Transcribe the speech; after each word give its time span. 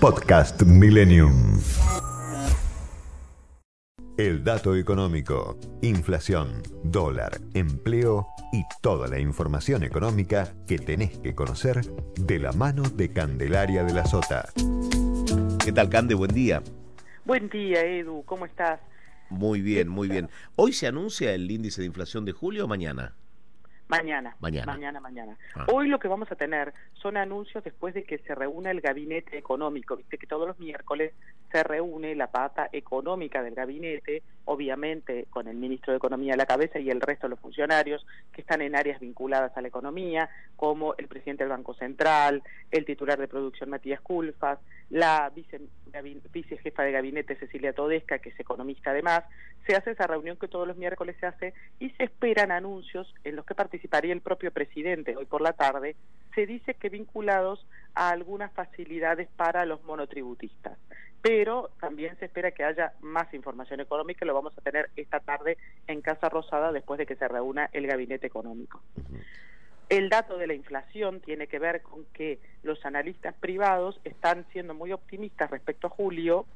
Podcast 0.00 0.62
Millennium. 0.62 1.60
El 4.16 4.42
dato 4.42 4.74
económico, 4.74 5.58
inflación, 5.82 6.62
dólar, 6.82 7.38
empleo 7.52 8.26
y 8.50 8.62
toda 8.80 9.08
la 9.08 9.20
información 9.20 9.82
económica 9.82 10.54
que 10.66 10.78
tenés 10.78 11.18
que 11.18 11.34
conocer 11.34 11.82
de 12.18 12.38
la 12.38 12.52
mano 12.52 12.82
de 12.84 13.12
Candelaria 13.12 13.84
de 13.84 13.92
la 13.92 14.06
Sota. 14.06 14.48
¿Qué 15.62 15.70
tal, 15.70 15.90
Cande? 15.90 16.14
Buen 16.14 16.32
día. 16.32 16.62
Buen 17.26 17.50
día, 17.50 17.84
Edu. 17.84 18.22
¿Cómo 18.24 18.46
estás? 18.46 18.80
Muy 19.28 19.60
bien, 19.60 19.90
muy 19.90 20.08
bien. 20.08 20.30
¿Hoy 20.56 20.72
se 20.72 20.86
anuncia 20.86 21.34
el 21.34 21.50
índice 21.50 21.82
de 21.82 21.88
inflación 21.88 22.24
de 22.24 22.32
julio 22.32 22.64
o 22.64 22.68
mañana? 22.68 23.16
Mañana. 23.90 24.36
Mañana. 24.40 24.72
Mañana, 24.72 25.00
mañana. 25.00 25.36
Ah. 25.54 25.66
Hoy 25.72 25.88
lo 25.88 25.98
que 25.98 26.08
vamos 26.08 26.30
a 26.30 26.36
tener 26.36 26.72
son 26.94 27.16
anuncios 27.16 27.64
después 27.64 27.92
de 27.92 28.04
que 28.04 28.18
se 28.18 28.34
reúna 28.34 28.70
el 28.70 28.80
gabinete 28.80 29.36
económico. 29.36 29.96
Viste 29.96 30.16
que 30.16 30.26
todos 30.26 30.46
los 30.46 30.58
miércoles 30.58 31.12
se 31.50 31.62
reúne 31.62 32.14
la 32.14 32.28
pata 32.28 32.68
económica 32.72 33.42
del 33.42 33.54
gabinete, 33.54 34.22
obviamente 34.44 35.26
con 35.30 35.48
el 35.48 35.56
ministro 35.56 35.92
de 35.92 35.98
Economía 35.98 36.34
a 36.34 36.36
la 36.36 36.46
cabeza 36.46 36.78
y 36.78 36.90
el 36.90 37.00
resto 37.00 37.26
de 37.26 37.30
los 37.30 37.40
funcionarios 37.40 38.06
que 38.32 38.40
están 38.40 38.62
en 38.62 38.76
áreas 38.76 39.00
vinculadas 39.00 39.56
a 39.56 39.60
la 39.60 39.68
economía, 39.68 40.28
como 40.56 40.94
el 40.96 41.08
presidente 41.08 41.44
del 41.44 41.50
Banco 41.50 41.74
Central, 41.74 42.42
el 42.70 42.84
titular 42.84 43.18
de 43.18 43.28
producción 43.28 43.70
Matías 43.70 44.00
Culfas, 44.00 44.58
la 44.90 45.32
vicejefa 46.32 46.82
de 46.82 46.92
gabinete 46.92 47.36
Cecilia 47.36 47.72
Todesca, 47.72 48.18
que 48.18 48.30
es 48.30 48.40
economista 48.40 48.90
además. 48.90 49.22
Se 49.66 49.76
hace 49.76 49.92
esa 49.92 50.06
reunión 50.06 50.36
que 50.36 50.48
todos 50.48 50.66
los 50.66 50.76
miércoles 50.76 51.16
se 51.20 51.26
hace 51.26 51.54
y 51.78 51.90
se 51.90 52.04
esperan 52.04 52.50
anuncios 52.50 53.12
en 53.24 53.36
los 53.36 53.44
que 53.46 53.54
participaría 53.54 54.12
el 54.12 54.20
propio 54.20 54.50
presidente 54.50 55.16
hoy 55.16 55.26
por 55.26 55.42
la 55.42 55.52
tarde. 55.52 55.96
Se 56.34 56.46
dice 56.46 56.74
que 56.74 56.88
vinculados 56.88 57.64
a 57.94 58.10
algunas 58.10 58.52
facilidades 58.52 59.28
para 59.36 59.64
los 59.64 59.82
monotributistas. 59.84 60.78
Pero 61.22 61.70
también 61.80 62.16
se 62.18 62.26
espera 62.26 62.50
que 62.50 62.64
haya 62.64 62.94
más 63.00 63.32
información 63.34 63.80
económica, 63.80 64.24
lo 64.24 64.34
vamos 64.34 64.56
a 64.56 64.62
tener 64.62 64.90
esta 64.96 65.20
tarde 65.20 65.58
en 65.86 66.00
Casa 66.00 66.28
Rosada 66.28 66.72
después 66.72 66.98
de 66.98 67.06
que 67.06 67.16
se 67.16 67.28
reúna 67.28 67.68
el 67.72 67.86
gabinete 67.86 68.26
económico. 68.26 68.80
El 69.90 70.08
dato 70.08 70.38
de 70.38 70.46
la 70.46 70.54
inflación 70.54 71.20
tiene 71.20 71.48
que 71.48 71.58
ver 71.58 71.82
con 71.82 72.04
que 72.14 72.38
los 72.62 72.86
analistas 72.86 73.34
privados 73.34 74.00
están 74.04 74.46
siendo 74.52 74.72
muy 74.72 74.92
optimistas 74.92 75.50
respecto 75.50 75.88
a 75.88 75.90
julio 75.90 76.46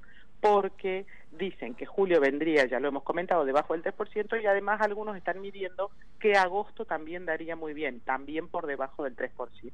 porque 0.40 1.04
dicen 1.38 1.74
que 1.74 1.86
julio 1.86 2.20
vendría, 2.20 2.66
ya 2.66 2.80
lo 2.80 2.88
hemos 2.88 3.02
comentado, 3.02 3.44
debajo 3.44 3.74
del 3.74 3.82
3% 3.82 4.42
y 4.42 4.46
además 4.46 4.80
algunos 4.80 5.16
están 5.16 5.40
midiendo 5.40 5.90
que 6.18 6.36
agosto 6.36 6.84
también 6.84 7.26
daría 7.26 7.56
muy 7.56 7.74
bien, 7.74 8.00
también 8.00 8.48
por 8.48 8.66
debajo 8.66 9.04
del 9.04 9.16
3%. 9.16 9.72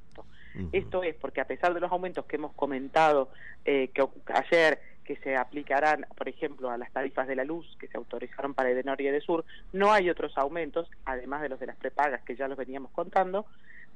Esto 0.73 1.03
es 1.03 1.15
porque 1.15 1.41
a 1.41 1.47
pesar 1.47 1.75
de 1.75 1.81
los 1.81 1.93
aumentos 1.93 2.25
que 2.27 2.37
hemos 2.37 2.53
comentado 2.55 3.29
eh, 3.65 3.89
que 3.95 4.07
ayer 4.27 4.81
que 5.05 5.17
se 5.17 5.37
aplicarán, 5.37 6.07
por 6.17 6.29
ejemplo, 6.29 6.71
a 6.71 6.79
las 6.79 6.93
tarifas 6.93 7.27
de 7.27 7.35
la 7.35 7.45
luz 7.45 7.77
que 7.81 7.89
se 7.89 7.97
autorizaron 7.97 8.55
para 8.55 8.71
Edenor 8.71 9.01
y 9.01 9.09
Edesur, 9.09 9.45
no 9.73 9.91
hay 9.93 10.09
otros 10.09 10.39
aumentos, 10.39 10.89
además 11.05 11.43
de 11.43 11.49
los 11.49 11.59
de 11.59 11.67
las 11.67 11.77
prepagas 11.77 12.23
que 12.23 12.37
ya 12.37 12.47
los 12.47 12.57
veníamos 12.57 12.93
contando, 12.93 13.45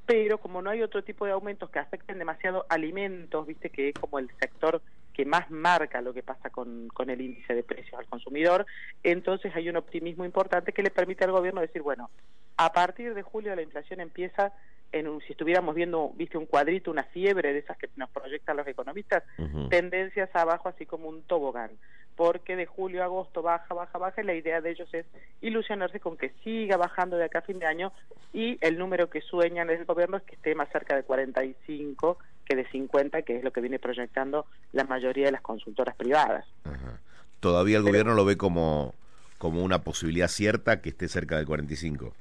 pero 0.05 0.39
como 0.39 0.61
no 0.61 0.69
hay 0.69 0.81
otro 0.81 1.03
tipo 1.03 1.25
de 1.25 1.31
aumentos 1.31 1.69
que 1.69 1.79
afecten 1.79 2.19
demasiado 2.19 2.65
alimentos, 2.69 3.47
viste 3.47 3.69
que 3.69 3.89
es 3.89 3.95
como 3.95 4.19
el 4.19 4.29
sector 4.39 4.81
que 5.15 5.23
más 5.23 5.49
marca 5.49 6.01
lo 6.01 6.13
que 6.13 6.23
pasa 6.23 6.49
con, 6.49 6.89
con 6.89 7.09
el 7.09 7.21
índice 7.21 7.55
de 7.55 7.63
precios 7.63 7.97
al 7.97 8.05
consumidor, 8.07 8.65
entonces 9.01 9.55
hay 9.55 9.69
un 9.69 9.77
optimismo 9.77 10.25
importante 10.25 10.73
que 10.73 10.83
le 10.83 10.91
permite 10.91 11.23
al 11.23 11.31
gobierno 11.31 11.61
decir, 11.61 11.81
bueno, 11.81 12.09
a 12.57 12.73
partir 12.73 13.13
de 13.13 13.21
julio 13.21 13.55
la 13.55 13.61
inflación 13.61 14.01
empieza 14.01 14.51
en 14.91 15.07
un, 15.07 15.21
si 15.21 15.31
estuviéramos 15.31 15.73
viendo, 15.73 16.11
viste, 16.15 16.37
un 16.37 16.45
cuadrito, 16.45 16.91
una 16.91 17.03
fiebre 17.05 17.53
de 17.53 17.59
esas 17.59 17.77
que 17.77 17.89
nos 17.95 18.09
proyectan 18.09 18.57
los 18.57 18.67
economistas, 18.67 19.23
tendencias 19.69 20.29
abajo, 20.33 20.67
así 20.67 20.85
como 20.85 21.07
un 21.07 21.23
tobogán, 21.23 21.71
porque 22.17 22.57
de 22.57 22.65
julio 22.65 23.01
a 23.01 23.05
agosto 23.05 23.41
baja, 23.41 23.73
baja, 23.73 23.97
baja, 23.97 24.21
y 24.21 24.25
la 24.25 24.35
idea 24.35 24.59
de 24.59 24.71
ellos 24.71 24.93
es 24.93 25.05
ilusionarse 25.41 26.01
con 26.01 26.17
que 26.17 26.31
siga 26.43 26.75
bajando 26.75 27.15
de 27.17 27.25
acá 27.25 27.39
a 27.39 27.43
fin 27.43 27.59
de 27.59 27.67
año, 27.67 27.93
y 28.33 28.57
el 28.59 28.77
número 28.77 29.09
que 29.09 29.21
sueñan 29.21 29.67
desde 29.67 29.81
el 29.81 29.87
gobierno 29.87 30.17
es 30.17 30.23
que 30.23 30.35
esté 30.35 30.55
más 30.55 30.69
cerca 30.71 30.95
de 30.95 31.03
45 31.03 32.17
que 32.45 32.55
de 32.55 32.65
50, 32.69 33.23
que 33.23 33.37
es 33.37 33.43
lo 33.43 33.51
que 33.51 33.61
viene 33.61 33.79
proyectando 33.79 34.45
la 34.71 34.83
mayoría 34.83 35.25
de 35.25 35.31
las 35.33 35.41
consultoras 35.41 35.95
privadas. 35.95 36.45
Ajá. 36.63 36.99
Todavía 37.39 37.77
el 37.77 37.83
Pero- 37.83 37.91
gobierno 37.91 38.13
lo 38.13 38.25
ve 38.25 38.37
como, 38.37 38.93
como 39.37 39.63
una 39.63 39.79
posibilidad 39.83 40.27
cierta 40.27 40.81
que 40.81 40.89
esté 40.89 41.07
cerca 41.07 41.37
del 41.37 41.45
45. 41.45 42.13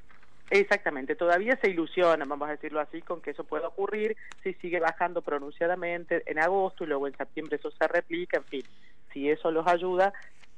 Exactamente, 0.50 1.16
todavía 1.16 1.58
se 1.60 1.70
ilusionan, 1.70 2.28
vamos 2.28 2.48
a 2.48 2.52
decirlo 2.52 2.78
así, 2.80 3.00
con 3.00 3.20
que 3.20 3.30
eso 3.30 3.44
pueda 3.44 3.66
ocurrir 3.68 4.16
si 4.42 4.52
sigue 4.54 4.78
bajando 4.78 5.22
pronunciadamente 5.22 6.22
en 6.26 6.38
agosto 6.38 6.84
y 6.84 6.86
luego 6.86 7.06
en 7.06 7.16
septiembre 7.16 7.56
eso 7.56 7.70
se 7.70 7.88
replica, 7.88 8.36
en 8.36 8.44
fin, 8.44 8.62
si 9.12 9.30
eso 9.30 9.50
los 9.50 9.66
ayuda, 9.66 10.12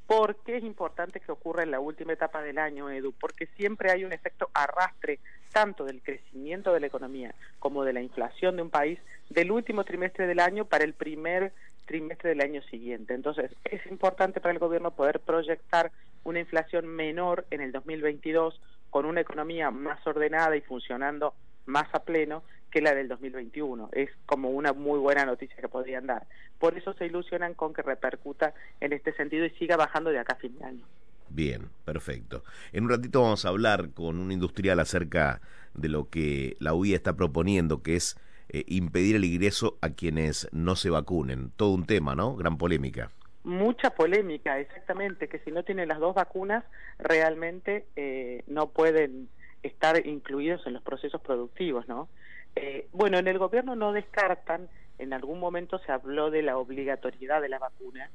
¿por 0.07 0.37
qué 0.37 0.57
es 0.57 0.65
importante 0.65 1.21
que 1.21 1.33
ocurra 1.33 1.63
en 1.63 1.71
la 1.71 1.81
última 1.81 2.13
etapa 2.13 2.43
del 2.43 2.59
año, 2.59 2.91
Edu? 2.91 3.13
Porque 3.13 3.47
siempre 3.57 3.91
hay 3.91 4.05
un 4.05 4.13
efecto 4.13 4.51
arrastre 4.55 5.19
tanto 5.53 5.85
del 5.85 6.03
crecimiento 6.03 6.73
de 6.73 6.81
la 6.81 6.87
economía 6.87 7.35
como 7.59 7.85
de 7.85 7.93
la 7.93 8.03
inflación 8.03 8.57
de 8.57 8.63
un 8.63 8.71
país 8.71 8.99
del 9.31 9.51
último 9.51 9.85
trimestre 9.85 10.27
del 10.27 10.41
año 10.41 10.67
para 10.67 10.85
el 10.85 10.95
primer 10.95 11.53
trimestre 11.87 12.31
del 12.31 12.41
año 12.41 12.63
siguiente. 12.63 13.15
Entonces, 13.15 13.51
es 13.65 13.85
importante 13.87 14.41
para 14.41 14.53
el 14.53 14.59
gobierno 14.59 14.91
poder 14.91 15.21
proyectar 15.21 15.93
una 16.25 16.41
inflación 16.41 16.87
menor 16.87 17.47
en 17.51 17.61
el 17.61 17.73
2022 17.73 18.61
con 18.91 19.07
una 19.07 19.21
economía 19.21 19.71
más 19.71 20.05
ordenada 20.07 20.57
y 20.57 20.61
funcionando 20.61 21.35
más 21.67 21.89
a 21.95 22.01
pleno 22.01 22.43
que 22.77 22.83
la 22.83 22.95
del 22.95 23.09
2021. 23.09 23.89
Es 23.93 24.11
como 24.27 24.51
una 24.51 24.75
muy 24.75 24.99
buena 24.99 25.25
noticia 25.25 25.57
que 25.57 25.67
podrían 25.67 26.07
dar. 26.07 26.27
Por 26.59 26.77
eso 26.77 26.93
se 26.93 27.07
ilusionan 27.07 27.55
con 27.55 27.73
que 27.73 27.81
repercuta 27.81 28.53
en 28.81 28.93
este 28.93 29.15
sentido 29.15 29.47
y 29.47 29.51
siga 29.53 29.79
bajando 29.79 30.11
de 30.11 30.19
acá 30.19 30.35
a 30.35 30.37
fin 30.37 30.59
de 30.59 30.65
año. 30.67 30.85
Bien, 31.31 31.71
perfecto. 31.87 32.45
En 32.75 32.85
un 32.85 32.91
ratito 32.91 33.23
vamos 33.23 33.47
a 33.47 33.49
hablar 33.49 33.93
con 33.95 34.19
un 34.19 34.31
industrial 34.31 34.79
acerca 34.79 35.41
de 35.73 35.89
lo 35.89 36.11
que 36.11 36.59
la 36.61 36.75
UIA 36.75 36.97
está 36.97 37.17
proponiendo, 37.17 37.83
que 37.83 37.97
es 37.97 38.21
eh, 38.51 38.65
impedir 38.67 39.17
el 39.17 39.25
ingreso 39.25 39.79
a 39.81 39.89
quienes 39.89 40.47
no 40.53 40.77
se 40.77 40.91
vacunen. 40.91 41.53
Todo 41.57 41.71
un 41.71 41.87
tema, 41.87 42.15
¿no? 42.15 42.37
Gran 42.37 42.59
polémica. 42.59 43.11
Mucha 43.43 43.89
polémica, 43.89 44.61
exactamente, 44.61 45.29
que 45.29 45.39
si 45.39 45.51
no 45.51 45.63
tienen 45.63 45.89
las 45.89 45.99
dos 45.99 46.15
vacunas 46.15 46.63
realmente 46.99 47.87
eh, 47.97 48.45
no 48.47 48.69
pueden 48.69 49.31
estar 49.63 50.07
incluidos 50.07 50.67
en 50.67 50.75
los 50.75 50.83
procesos 50.83 51.23
productivos, 51.23 51.89
¿no? 51.89 52.11
Eh, 52.57 52.89
bueno, 52.93 53.19
en 53.19 53.29
el 53.29 53.39
gobierno 53.39 53.77
no 53.77 53.93
descartan, 53.93 54.69
en 54.99 55.13
algún 55.13 55.39
momento 55.39 55.79
se 55.79 55.93
habló 55.93 56.31
de 56.31 56.43
la 56.43 56.57
obligatoriedad 56.57 57.43
de 57.43 57.51
la 57.51 57.59
vacuna, 57.59 58.11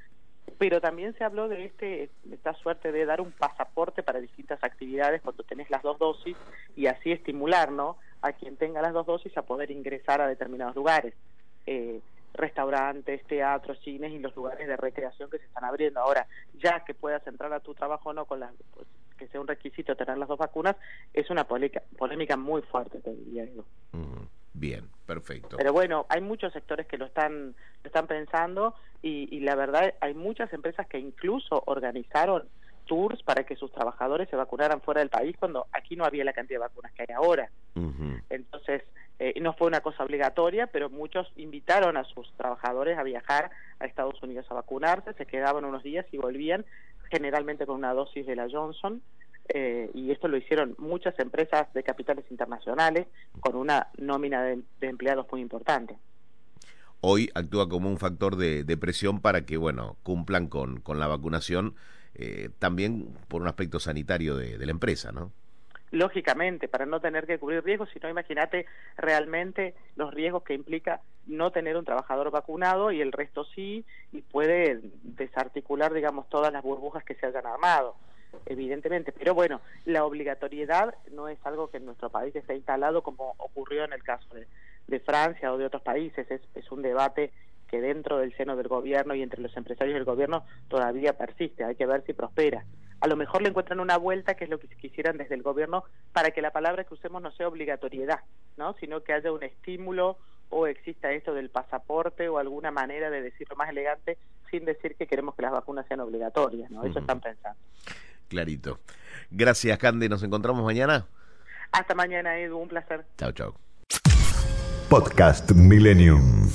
pero 0.57 0.81
también 0.81 1.13
se 1.17 1.23
habló 1.23 1.47
de 1.47 1.65
este 1.65 2.09
esta 2.31 2.53
suerte 2.55 2.91
de 2.91 3.05
dar 3.05 3.21
un 3.21 3.31
pasaporte 3.31 4.03
para 4.03 4.19
distintas 4.19 4.63
actividades 4.63 5.21
cuando 5.21 5.43
tenés 5.43 5.69
las 5.69 5.83
dos 5.83 5.99
dosis 5.99 6.35
y 6.75 6.87
así 6.87 7.11
estimular, 7.11 7.71
¿no? 7.71 7.97
A 8.21 8.33
quien 8.33 8.57
tenga 8.57 8.81
las 8.81 8.93
dos 8.93 9.05
dosis 9.05 9.35
a 9.37 9.43
poder 9.43 9.71
ingresar 9.71 10.21
a 10.21 10.27
determinados 10.27 10.75
lugares. 10.75 11.13
Eh, 11.65 12.01
restaurantes, 12.33 13.23
teatros, 13.25 13.79
cines 13.79 14.11
y 14.11 14.19
los 14.19 14.35
lugares 14.35 14.67
de 14.67 14.77
recreación 14.77 15.29
que 15.29 15.37
se 15.37 15.45
están 15.45 15.65
abriendo. 15.65 15.99
Ahora, 15.99 16.27
ya 16.53 16.83
que 16.85 16.93
puedas 16.93 17.25
entrar 17.27 17.51
a 17.53 17.59
tu 17.59 17.73
trabajo 17.73 18.13
no 18.13 18.25
con 18.25 18.39
las, 18.39 18.51
pues, 18.73 18.87
que 19.17 19.27
sea 19.27 19.41
un 19.41 19.47
requisito 19.47 19.95
tener 19.95 20.17
las 20.17 20.29
dos 20.29 20.39
vacunas, 20.39 20.75
es 21.13 21.29
una 21.29 21.43
polémica, 21.43 21.83
polémica 21.97 22.37
muy 22.37 22.61
fuerte, 22.63 22.99
te 22.99 23.13
diría 23.13 23.45
yo. 23.45 23.65
Ujú. 23.93 24.27
Bien, 24.61 24.87
perfecto. 25.07 25.57
Pero 25.57 25.73
bueno, 25.73 26.05
hay 26.07 26.21
muchos 26.21 26.53
sectores 26.53 26.85
que 26.85 26.99
lo 26.99 27.05
están, 27.05 27.55
lo 27.83 27.87
están 27.87 28.05
pensando 28.05 28.75
y, 29.01 29.27
y 29.35 29.39
la 29.39 29.55
verdad 29.55 29.95
hay 30.01 30.13
muchas 30.13 30.53
empresas 30.53 30.85
que 30.87 30.99
incluso 30.99 31.63
organizaron 31.65 32.43
tours 32.85 33.23
para 33.23 33.43
que 33.43 33.55
sus 33.55 33.71
trabajadores 33.71 34.29
se 34.29 34.35
vacunaran 34.35 34.79
fuera 34.81 34.99
del 34.99 35.09
país 35.09 35.35
cuando 35.39 35.65
aquí 35.71 35.95
no 35.95 36.05
había 36.05 36.23
la 36.23 36.33
cantidad 36.33 36.59
de 36.59 36.67
vacunas 36.67 36.91
que 36.91 37.01
hay 37.01 37.15
ahora. 37.15 37.49
Entonces, 38.29 38.83
eh, 39.17 39.33
no 39.41 39.53
fue 39.53 39.65
una 39.65 39.81
cosa 39.81 40.03
obligatoria, 40.03 40.67
pero 40.67 40.91
muchos 40.91 41.31
invitaron 41.37 41.97
a 41.97 42.03
sus 42.03 42.31
trabajadores 42.37 42.99
a 42.99 43.03
viajar 43.03 43.49
a 43.79 43.85
Estados 43.85 44.21
Unidos 44.21 44.45
a 44.49 44.53
vacunarse, 44.53 45.13
se 45.13 45.25
quedaban 45.25 45.65
unos 45.65 45.81
días 45.81 46.05
y 46.11 46.17
volvían, 46.17 46.65
generalmente 47.09 47.65
con 47.65 47.77
una 47.77 47.95
dosis 47.95 48.27
de 48.27 48.35
la 48.35 48.47
Johnson, 48.47 49.01
eh, 49.53 49.89
y 49.93 50.11
esto 50.11 50.27
lo 50.27 50.37
hicieron 50.37 50.75
muchas 50.77 51.17
empresas 51.19 51.71
de 51.73 51.83
capitales 51.83 52.25
internacionales 52.29 53.07
con 53.39 53.55
una 53.55 53.87
nómina 53.97 54.43
de, 54.43 54.61
de 54.79 54.87
empleados 54.87 55.27
muy 55.31 55.41
importante. 55.41 55.97
Hoy 57.01 57.29
actúa 57.33 57.67
como 57.67 57.89
un 57.89 57.97
factor 57.97 58.35
de, 58.35 58.63
de 58.63 58.77
presión 58.77 59.21
para 59.21 59.45
que, 59.45 59.57
bueno, 59.57 59.97
cumplan 60.03 60.47
con, 60.47 60.79
con 60.81 60.99
la 60.99 61.07
vacunación, 61.07 61.75
eh, 62.13 62.49
también 62.59 63.13
por 63.27 63.41
un 63.41 63.47
aspecto 63.47 63.79
sanitario 63.79 64.35
de, 64.35 64.57
de 64.57 64.65
la 64.65 64.71
empresa, 64.71 65.11
¿no? 65.11 65.31
lógicamente, 65.91 66.69
para 66.69 66.85
no 66.85 67.01
tener 67.01 67.27
que 67.27 67.37
cubrir 67.37 67.63
riesgos, 67.63 67.89
sino 67.93 68.09
imagínate 68.09 68.65
realmente 68.97 69.75
los 69.95 70.13
riesgos 70.13 70.43
que 70.43 70.53
implica 70.53 71.01
no 71.27 71.51
tener 71.51 71.75
un 71.77 71.85
trabajador 71.85 72.31
vacunado 72.31 72.91
y 72.91 73.01
el 73.01 73.11
resto 73.11 73.43
sí, 73.43 73.85
y 74.11 74.21
puede 74.21 74.79
desarticular, 75.03 75.93
digamos, 75.93 76.29
todas 76.29 76.51
las 76.53 76.63
burbujas 76.63 77.03
que 77.03 77.15
se 77.15 77.25
hayan 77.25 77.45
armado, 77.45 77.95
evidentemente. 78.45 79.11
Pero 79.11 79.33
bueno, 79.33 79.61
la 79.85 80.05
obligatoriedad 80.05 80.95
no 81.11 81.27
es 81.27 81.39
algo 81.43 81.69
que 81.69 81.77
en 81.77 81.85
nuestro 81.85 82.09
país 82.09 82.35
esté 82.35 82.55
instalado 82.55 83.01
como 83.03 83.35
ocurrió 83.37 83.83
en 83.85 83.93
el 83.93 84.03
caso 84.03 84.33
de, 84.33 84.47
de 84.87 84.99
Francia 84.99 85.51
o 85.53 85.57
de 85.57 85.65
otros 85.65 85.81
países, 85.81 86.29
es, 86.29 86.41
es 86.55 86.71
un 86.71 86.81
debate 86.81 87.31
que 87.67 87.79
dentro 87.79 88.17
del 88.17 88.35
seno 88.35 88.57
del 88.57 88.67
gobierno 88.67 89.15
y 89.15 89.21
entre 89.21 89.41
los 89.41 89.55
empresarios 89.55 89.95
del 89.95 90.03
gobierno 90.03 90.43
todavía 90.67 91.17
persiste, 91.17 91.63
hay 91.63 91.75
que 91.75 91.85
ver 91.85 92.03
si 92.05 92.13
prospera. 92.13 92.65
A 92.99 93.07
lo 93.07 93.15
mejor 93.15 93.41
le 93.41 93.49
encuentran 93.49 93.79
una 93.79 93.97
vuelta, 93.97 94.35
que 94.35 94.43
es 94.43 94.49
lo 94.49 94.59
que 94.59 94.67
quisieran 94.67 95.17
desde 95.17 95.33
el 95.33 95.41
gobierno, 95.41 95.85
para 96.13 96.31
que 96.31 96.41
la 96.41 96.51
palabra 96.51 96.83
que 96.83 96.93
usemos 96.93 97.21
no 97.21 97.31
sea 97.31 97.47
obligatoriedad, 97.47 98.19
¿no? 98.57 98.73
sino 98.73 99.01
que 99.01 99.13
haya 99.13 99.31
un 99.31 99.41
estímulo 99.41 100.17
o 100.49 100.67
exista 100.67 101.11
esto 101.11 101.33
del 101.33 101.49
pasaporte 101.49 102.29
o 102.29 102.37
alguna 102.37 102.69
manera 102.69 103.09
de 103.09 103.21
decirlo 103.21 103.55
más 103.55 103.69
elegante 103.69 104.17
sin 104.51 104.65
decir 104.65 104.95
que 104.95 105.07
queremos 105.07 105.33
que 105.33 105.41
las 105.41 105.51
vacunas 105.51 105.87
sean 105.87 106.01
obligatorias, 106.01 106.69
¿no? 106.69 106.83
Eso 106.83 106.99
están 106.99 107.21
pensando. 107.21 107.57
Clarito. 108.31 108.79
Gracias, 109.29 109.77
Cande. 109.77 110.07
¿Nos 110.07 110.23
encontramos 110.23 110.63
mañana? 110.63 111.05
Hasta 111.71 111.93
mañana, 111.93 112.39
Edu. 112.39 112.57
Un 112.57 112.69
placer. 112.69 113.05
Chao, 113.17 113.31
chao. 113.33 113.55
Podcast 114.89 115.51
Millennium. 115.51 116.49